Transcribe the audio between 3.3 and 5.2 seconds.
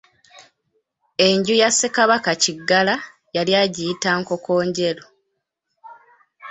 yali agiyita Nkokonjeru.